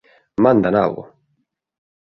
Manda 0.43 0.69
nabo! 0.75 1.01